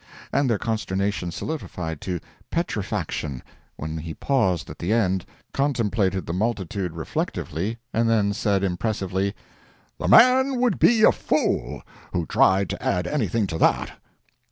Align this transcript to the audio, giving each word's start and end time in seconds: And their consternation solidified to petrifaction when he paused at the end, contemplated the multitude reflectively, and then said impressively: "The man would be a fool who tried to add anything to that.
And 0.33 0.49
their 0.49 0.57
consternation 0.57 1.29
solidified 1.29 2.01
to 2.01 2.19
petrifaction 2.49 3.43
when 3.75 3.99
he 3.99 4.15
paused 4.15 4.71
at 4.71 4.79
the 4.79 4.91
end, 4.91 5.27
contemplated 5.53 6.25
the 6.25 6.33
multitude 6.33 6.93
reflectively, 6.93 7.77
and 7.93 8.09
then 8.09 8.33
said 8.33 8.63
impressively: 8.63 9.35
"The 9.99 10.07
man 10.07 10.59
would 10.59 10.79
be 10.79 11.03
a 11.03 11.11
fool 11.11 11.83
who 12.13 12.25
tried 12.25 12.67
to 12.71 12.81
add 12.81 13.05
anything 13.05 13.45
to 13.45 13.59
that. 13.59 13.91